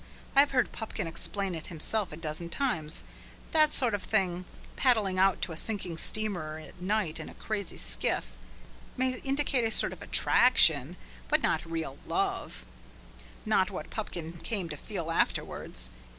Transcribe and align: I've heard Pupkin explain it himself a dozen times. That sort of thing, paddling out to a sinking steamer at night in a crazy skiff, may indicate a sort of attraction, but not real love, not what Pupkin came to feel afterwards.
I've 0.35 0.49
heard 0.49 0.71
Pupkin 0.71 1.05
explain 1.05 1.53
it 1.53 1.67
himself 1.67 2.11
a 2.11 2.17
dozen 2.17 2.49
times. 2.49 3.03
That 3.51 3.71
sort 3.71 3.93
of 3.93 4.01
thing, 4.01 4.45
paddling 4.75 5.19
out 5.19 5.43
to 5.43 5.51
a 5.51 5.57
sinking 5.57 5.99
steamer 5.99 6.57
at 6.57 6.81
night 6.81 7.19
in 7.19 7.29
a 7.29 7.35
crazy 7.35 7.77
skiff, 7.77 8.31
may 8.97 9.19
indicate 9.19 9.63
a 9.63 9.69
sort 9.69 9.93
of 9.93 10.01
attraction, 10.01 10.95
but 11.27 11.43
not 11.43 11.63
real 11.69 11.99
love, 12.07 12.65
not 13.45 13.69
what 13.69 13.91
Pupkin 13.91 14.39
came 14.39 14.69
to 14.69 14.75
feel 14.75 15.11
afterwards. 15.11 15.91